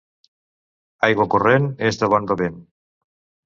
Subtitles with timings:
[1.09, 2.61] Aigua corrent és de bon bevent.